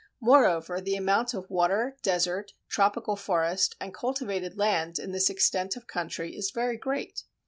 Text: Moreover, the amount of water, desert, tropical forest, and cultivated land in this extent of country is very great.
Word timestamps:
Moreover, 0.19 0.81
the 0.81 0.95
amount 0.95 1.35
of 1.35 1.47
water, 1.51 1.95
desert, 2.01 2.53
tropical 2.67 3.15
forest, 3.15 3.75
and 3.79 3.93
cultivated 3.93 4.57
land 4.57 4.97
in 4.97 5.11
this 5.11 5.29
extent 5.29 5.75
of 5.77 5.85
country 5.85 6.35
is 6.35 6.49
very 6.49 6.75
great. 6.75 7.23